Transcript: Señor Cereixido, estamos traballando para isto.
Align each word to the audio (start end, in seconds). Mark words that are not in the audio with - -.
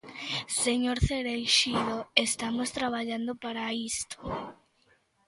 Señor 0.63 0.97
Cereixido, 1.07 1.97
estamos 2.27 2.67
traballando 2.77 3.31
para 3.43 3.63
isto. 3.91 4.17